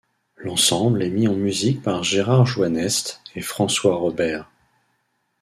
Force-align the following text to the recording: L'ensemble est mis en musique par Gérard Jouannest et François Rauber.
L'ensemble 0.37 1.03
est 1.03 1.11
mis 1.11 1.27
en 1.27 1.35
musique 1.35 1.83
par 1.83 2.03
Gérard 2.03 2.43
Jouannest 2.47 3.21
et 3.35 3.41
François 3.41 3.97
Rauber. 3.97 4.41